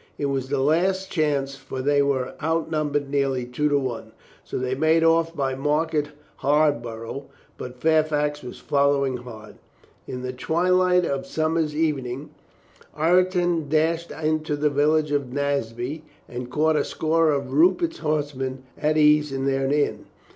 It 0.17 0.25
was 0.25 0.49
the 0.49 0.61
last 0.61 1.11
chance, 1.11 1.55
for 1.55 1.79
they 1.79 2.01
were 2.01 2.33
out 2.39 2.71
numbered 2.71 3.07
nearly 3.07 3.45
two 3.45 3.69
to 3.69 3.77
one. 3.77 4.13
So 4.43 4.57
they 4.57 4.73
made 4.73 5.03
off 5.03 5.35
by 5.35 5.53
Market 5.53 6.07
Harborough. 6.37 7.25
But 7.55 7.79
Fairfax 7.79 8.41
was 8.41 8.57
following 8.57 9.17
hard. 9.17 9.57
In 10.07 10.23
the 10.23 10.33
twilight 10.33 11.05
of 11.05 11.21
a 11.21 11.25
summer's 11.25 11.75
evening, 11.75 12.31
Ireton 12.95 13.69
dashed 13.69 14.09
into 14.09 14.55
the 14.55 14.71
village 14.71 15.11
of 15.11 15.31
Naseby 15.31 16.01
and 16.27 16.49
caught 16.49 16.77
a 16.77 16.83
score 16.83 17.29
of 17.29 17.53
Rupert's 17.53 17.99
horsemen 17.99 18.63
at 18.79 18.97
ease 18.97 19.31
in 19.31 19.45
their 19.45 19.71
inn. 19.71 20.05